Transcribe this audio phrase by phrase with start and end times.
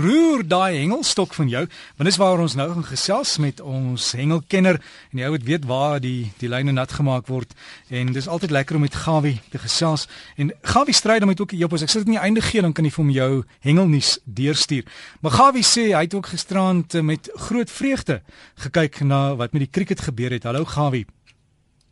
[0.00, 1.60] Roer daai hengelstok van jou,
[1.98, 4.78] want dis waar ons nou gaan gesels met ons hengelkenner
[5.10, 7.52] en jy moet weet waar die die lyne nat gemaak word
[7.92, 10.06] en dis altyd lekker om met Gawie te gesels
[10.40, 12.72] en Gawie stryd om dit ook op as ek sit in die einde gee dan
[12.72, 13.30] kan jy vir hom jou
[13.66, 14.88] hengelnuus deurstuur.
[15.20, 18.22] Maar Gawie sê hy het ook gisterand met groot vreugde
[18.64, 20.48] gekyk na wat met die cricket gebeur het.
[20.48, 21.04] Hallo Gawie.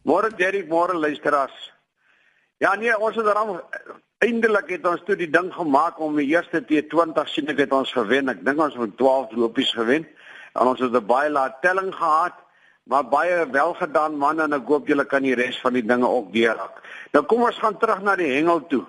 [0.08, 1.72] Môre Derek, môre luisteraars.
[2.62, 3.60] Ja nee, ons het daarom
[4.18, 7.92] Eindelik het ons toe die ding gemaak om die eerste T20 sien ek het ons
[7.94, 8.26] gewen.
[8.32, 10.08] Ek dink ons het 12 lopies gewen.
[10.58, 12.34] En ons het 'n baie laat telling gehad,
[12.82, 16.32] maar baie welgedaan man en ek hoop julle kan die res van die dinge ook
[16.32, 16.82] deurraak.
[17.12, 18.84] Nou kom ons gaan terug na die hengel toe.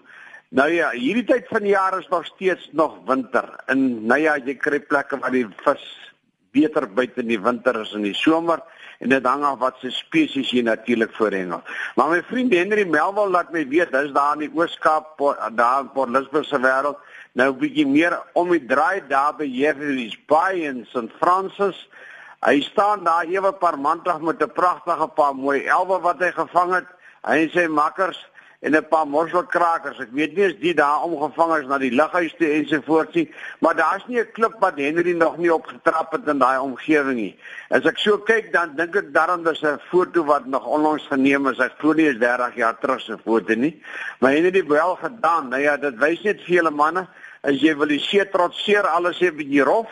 [0.49, 3.63] Nou ja, hierdie tyd van die jaar is nog steeds nog winter.
[3.67, 6.08] En nou ja, jy kry plekke waar die vis
[6.51, 8.61] beter buite in die winter as in die somer
[8.99, 11.61] en dit hang af wat se spesies jy natuurlik voorhengel.
[11.95, 15.15] Maar my vriend Henry Melville laat my weet, hy's daar in die Ooskaap,
[15.55, 16.99] daar Port Elizabeth se wêreld.
[17.39, 21.79] Nou bietjie meer om die draai daar by Jeffreys Bay in St Francis.
[22.43, 26.73] Hy staan daar ewe paar mandag met 'n pragtige paar mooi elwe wat hy gevang
[26.73, 26.87] het.
[27.23, 28.19] Hy sê makkers,
[28.59, 29.99] en 'n paar mosselkrakers.
[29.99, 33.75] Ek weet nie as die daar omgevang is na die lughuis toe ensovoorts nie, maar
[33.75, 37.39] daar's nie 'n klip wat Henry nog nie opgetrap het in daai omgewing nie.
[37.69, 41.47] As ek so kyk dan dink ek daarom dis 'n foto wat nog onlangs geneem
[41.47, 41.59] is.
[41.59, 43.81] Ek glo nie is 30 jaar terug se foto nie.
[44.19, 45.49] Maar Henry het wel gedaan.
[45.49, 47.07] Nou ja, dit wys net vir julle manne
[47.41, 49.87] as jy wil die see trotseer alles het bietjie rof,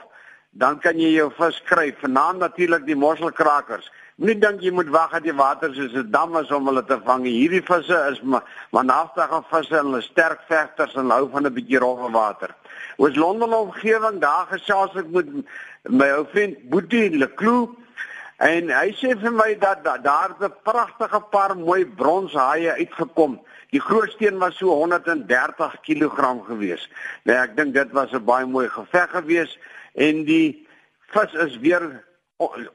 [0.52, 1.94] dan kan jy jou vis kry.
[2.02, 3.90] Vanaand natuurlik die mosselkrakers.
[4.18, 6.98] Nie dink jy moet wag dat die water soos 'n dam is om hulle te
[7.06, 7.24] vang.
[7.24, 11.78] Hierdie visse is maar nagtige visse en hulle sterk vegters en hou van 'n bietjie
[11.78, 12.50] rowwe water.
[12.98, 15.28] Ons Londen omgewing daar gesels ek met
[15.84, 17.78] my ou vriend Boetie Leclou
[18.38, 23.40] en hy sê vir my dat daar 'n pragtige paar mooi bronshaie uitgekom.
[23.70, 26.90] Die grootste een was so 130 kg gewees.
[27.24, 29.60] Nou ek dink dit was 'n baie mooi geveg gewees
[29.94, 30.68] en die
[31.14, 32.07] vis is weer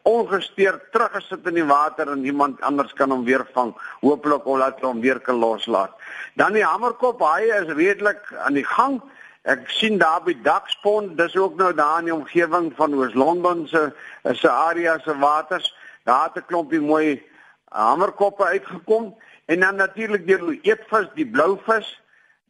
[0.03, 3.71] ongesteerd teruggesit in die water en iemand anders kan hom weer vang.
[4.01, 5.95] Hooplik of laat hom weer kan loslaat.
[6.35, 8.99] Dan die hamerkop haai is redelik aan die gang.
[9.43, 13.91] Ek sien daar by Dakspond, dis ook nou daar in die omgewing van Oos-London se
[14.35, 15.75] se area se waters.
[16.05, 17.23] Daar het 'n klompie mooi
[17.71, 19.15] hamerkoppe uitgekom
[19.47, 22.01] en dan natuurlik die eetvis, die blouvis.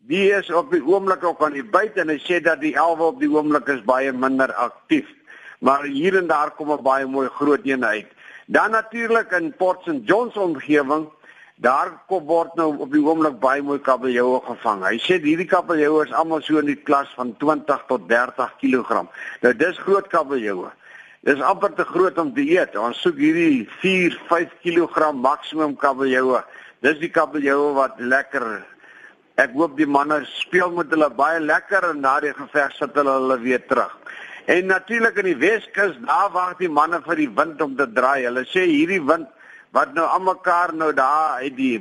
[0.08, 3.04] Die is op die oomblik ook aan die byt en hy sê dat die elwe
[3.04, 5.06] op die oomblik is baie minder aktief
[5.62, 8.06] maar hier en daar kom 'n baie mooi groot een uit.
[8.46, 11.08] Dan natuurlik in Port St Johns omgewing,
[11.54, 14.84] daar kom word nou op die oomblik baie mooi kabeljoue gevang.
[14.84, 19.06] Hy sê hierdie kabeljoue is almal so in die klas van 20 tot 30 kg.
[19.40, 20.70] Nou dis groot kabeljoue.
[21.20, 22.76] Dis amper te groot om te eet.
[22.76, 26.42] Ons soek hierdie 4, 5 kg maksimum kabeljoue.
[26.80, 28.66] Dis die kabeljoue wat lekker
[29.40, 33.14] Ek hoop die manne speel met hulle baie lekker en na die geveg sit hulle
[33.16, 33.94] hulle weer terug.
[34.44, 38.24] En natuurlik in die Weskus, daar wag die manne vir die wind om te draai.
[38.26, 39.28] Hulle sê hierdie wind
[39.76, 41.76] wat nou almekaar nou daar uit die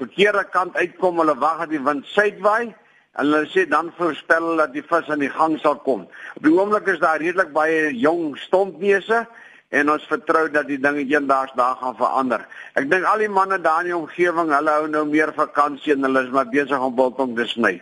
[0.00, 2.72] verkeerde kant uitkom, hulle wag dat die wind suidwaai.
[3.16, 6.06] En hulle sê dan voorspel dat die vis aan die gang sal kom.
[6.36, 9.26] Op die oomblik is daar redelik baie jong stompneuse
[9.74, 12.44] en ons vertrou dat die dinge eendag daar gaan verander.
[12.78, 16.06] Ek dink al die manne daar in die omgewing, hulle hou nou meer vakansie en
[16.06, 17.72] hulle is maar besig om biltong te sny.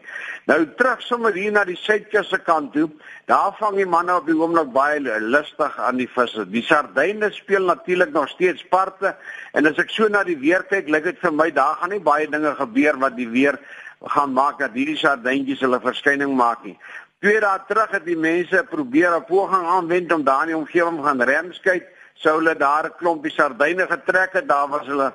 [0.49, 2.89] Nou terug sommer hier na die suidkus se kant toe.
[3.29, 6.47] Daar vang die manne op die oomblik baie lustig aan die visse.
[6.49, 9.15] Die sardyne speel natuurlik nog steeds parte
[9.53, 12.03] en as ek so na die weer kyk, lyk dit vir my daar gaan nie
[12.05, 13.61] baie dinge gebeur wat die weer
[14.05, 16.77] gaan maak dat hierdie sardyntjies hulle verskyning maak nie.
[17.19, 21.05] Twee dae terug het die mense probeer 'n poging aanwend om daar in die omgewing
[21.05, 21.87] gaan remskyk.
[22.15, 25.13] Sou hulle daar 'n klompie sardyne getrek het, daar was hulle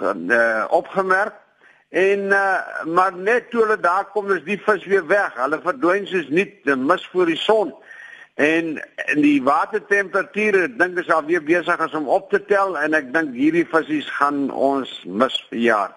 [0.00, 1.34] uh, opgemerk.
[1.88, 5.34] En uh, maar net toe hulle daar kom, is die vis weer weg.
[5.34, 7.74] Hulle verdwyn soos nie mis voor die son.
[8.34, 12.94] En en die watertemperature, ek dink is al weer besig om op te tel en
[12.94, 15.94] ek dink hierdie visse gaan ons mis vir jaar.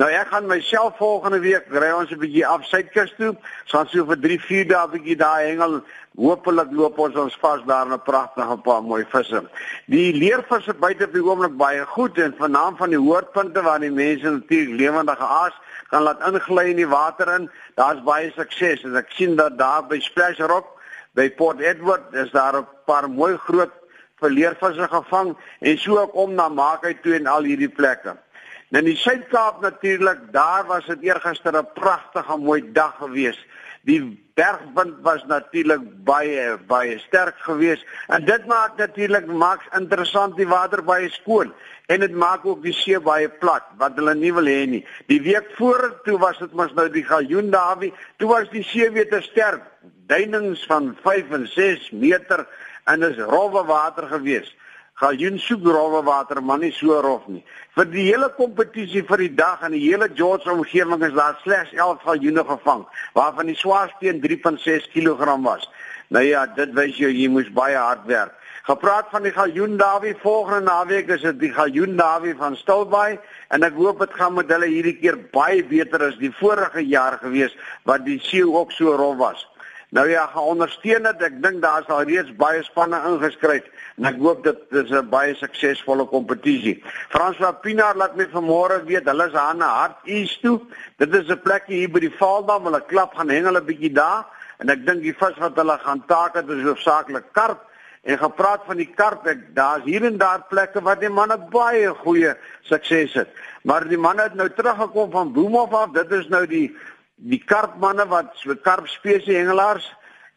[0.00, 3.36] Nou ek gaan myself volgende week ry ons 'n bietjie af suidkus toe.
[3.76, 5.82] Ons so vir 3, 4 dae bietjie daar hengel.
[6.16, 9.42] Hoopelik loop ons ons vas daar 'n pragtige paar mooi visse.
[9.86, 13.90] Die leervisse buite op die oomblik baie goed en vanaand van die hoorpunte waar die
[13.90, 15.52] mense natuurlik lewendige aas
[15.90, 17.50] kan laat ingly in die water in.
[17.74, 20.66] Daar's baie sukses en ek sien dat daar by Splash Rock
[21.14, 23.72] by Port Edward is daar 'n paar mooi groot
[24.16, 28.16] verleervisse gevang en so ook om na Maakheid toe en al hierdie plekke.
[28.72, 33.38] In die Suid-Kaap natuurlik, daar was dit eergister 'n pragtige mooi dag gewees.
[33.82, 34.00] Die
[34.34, 40.82] bergwind was natuurlik baie baie sterk geweest en dit maak natuurlik maak interessant die water
[40.84, 41.52] baie skoon
[41.86, 44.86] en dit maak ook die see baie plat wat hulle nie wil hê nie.
[45.06, 48.90] Die week voor toe was dit mos nou die galjoen Dawie, toe was die see
[48.90, 49.62] weer te sterk.
[50.06, 52.46] duinings van 5 en 6 meter
[52.84, 54.56] en is rowwe water gewees.
[55.00, 57.40] Galjoen soek rowwe water, maar nie so rof nie.
[57.74, 61.72] Vir die hele kompetisie vir die dag en die hele George omgewing is daar slegs
[61.72, 62.84] 11 galjoene gevang,
[63.16, 65.64] waarvan die swaarste een 3.6 kg was.
[66.12, 68.36] Nou ja, dit wys jou jy moes baie hard werk.
[68.62, 73.18] Gepraat van die galjoen Dawie volgende naweek is dit die galjoen Dawie van Stilbaai
[73.50, 77.16] en ek hoop dit gaan met hulle hierdie keer baie beter as die vorige jaar
[77.24, 77.56] gewees
[77.90, 79.42] wat die see ook so rof was.
[79.92, 81.22] Nou ja, ondersteun dit.
[81.26, 83.66] Ek dink daar is al reeds baie spanne ingeskryf
[84.00, 86.80] en ek hoop dit is 'n baie suksesvolle kompetisie.
[87.12, 90.60] François Pinaar laat my vanmôre weet hulle is aan 'n hart east toe.
[90.96, 92.64] Dit is 'n plekkie hier by die Vaaldam.
[92.64, 94.24] Hulle klap gaan hengel 'n bietjie daar
[94.58, 97.60] en ek dink die vis wat hulle gaan taak het is hoofsaaklik karp
[98.02, 101.90] en gepraat van die karp ek daar's hier en daar plekke waar die manne baie
[102.02, 102.34] goeie
[102.70, 103.28] sukses het
[103.62, 106.66] maar die manne het nou teruggekom van Boemhof af dit is nou die
[107.22, 109.84] die karpmanne wat so karp spesie hengelaars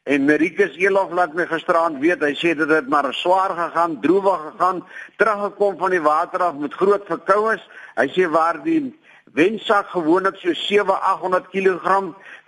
[0.05, 4.43] en Marikus Elof laat my gisteraand weet hy sê dit het maar swaar gegaan droewig
[4.51, 4.83] gegaan
[5.17, 7.63] teruggekom van die water af met groot verkoues
[7.97, 8.93] hy sê waar die
[9.33, 11.97] wensak gewoonlik so 7 800 kg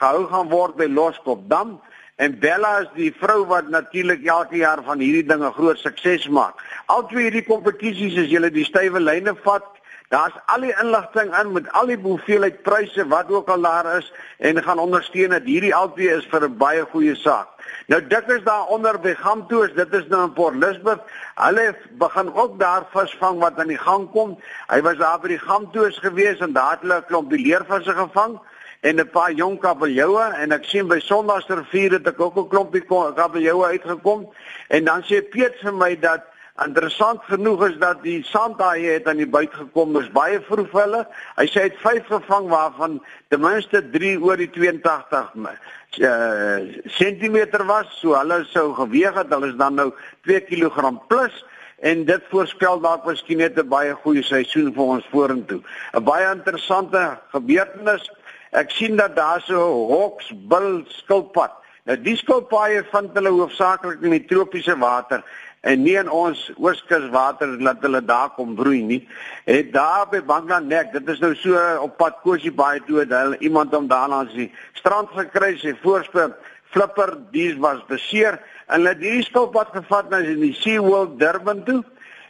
[0.00, 1.78] gehou gaan word by Loskopdam
[2.16, 6.60] en Bella is die vrou wat natuurlik elke jaar van hierdie dinge groot sukses maak.
[6.92, 9.66] Al twee hierdie kompetisies as jy die stywe lyne vat,
[10.14, 14.08] daar's al die inligting in met al die hoeveelheid pryse wat ook al daar is
[14.38, 17.48] en gaan ondersteun dat hierdie albei is vir 'n baie goeie saak.
[17.86, 21.00] Nou dik is daar onder by Gamtoos, dit is nou in Port Elizabeth.
[21.34, 24.38] Hulle begin ook daar visvang wat aan die gang kom.
[24.68, 28.40] Hy was daar by die Gamtoos gewees en daar het hulle 'n klomp leervisse gevang
[28.80, 32.84] en 'n paar jong kabeljoue en ek sien by Sondagsrivier het ek ook 'n klompie
[33.14, 34.28] kabeljoue uitgekom
[34.68, 36.22] en dan sê Piet vir my dat
[36.64, 41.02] interessant genoeg is dat die sandhaai het aan die buit gekom is baie vroeg hulle.
[41.36, 47.66] Hy sê hy het 5 gevang waarvan ten minste 3 oor die 82 uh, centimeter
[47.68, 49.90] was so hulle sou geweg het hulle is dan nou
[50.24, 51.44] 2 kg plus
[51.84, 55.60] en dit voorspel dalk miskien net 'n baie goeie seisoen vir ons vorentoe.
[55.92, 58.10] 'n baie interessante gebeurtenis
[58.52, 59.58] Ek sien dat daar so
[59.90, 61.56] hoksbil skilpad.
[61.86, 65.22] Nou die skilpaaie vind hulle hoofsaaklik in die tropiese water
[65.66, 69.00] en nie in ons ooskuswater laat hulle daar kom broei nie.
[69.46, 73.74] Het daar by Bangladesh, dit is nou so op pad Kosi Baai toe, hulle iemand
[73.74, 76.36] om daar langs die strand gekry sy voorspoor
[76.74, 81.82] flipper, dis was beseer en hulle die skilpad gevat na die Sea World Durban toe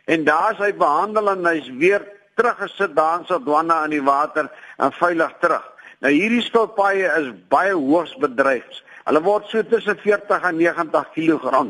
[0.07, 2.05] en daar is hy behandel en hy's weer
[2.37, 5.65] teruggesit daar in Sodwana in die water en veilig terug.
[6.05, 8.67] Nou hierdie skilpaaie is baie hoogs bedreig.
[9.07, 11.63] Hulle word so tussen 40 en 90 kg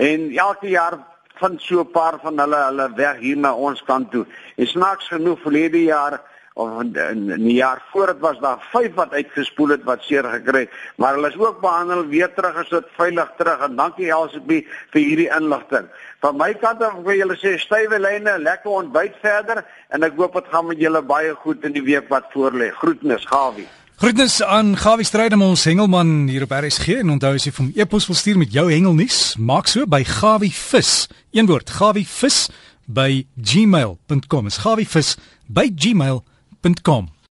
[0.00, 0.96] en elke jaar
[1.40, 4.26] van so 'n paar van hulle hulle weg hier na ons kant toe.
[4.56, 6.20] En snaaks genoeg verlede jaar
[6.54, 10.60] of in 'n jaar voor dit was daar 5 wat uitgespoel het wat seer gekry
[10.60, 14.66] het, maar hulle is ook behandel weer terug as dit veilig terug en dankie Elsabie
[14.90, 15.86] vir hierdie inligting.
[16.20, 20.32] Van my kant af wil julle sê stywe lyne, lekker ontbyt verder en ek hoop
[20.32, 22.70] dit gaan met julle baie goed in die week wat voorlê.
[22.70, 23.68] Groetnis, Gawie.
[23.96, 28.06] Groetnis aan Gawie Strydom ons hengelman hier op RSG en onthou as jy vir e-pos
[28.06, 31.08] wil stuur met jou hengelnuus, maak so by Gawie Vis.
[31.32, 32.48] Een woord, Gawie Vis
[32.86, 34.46] by gmail.com.
[34.46, 35.16] Is Gawie Vis
[35.46, 36.28] by gmail.com.
[36.62, 37.19] www.rsg.com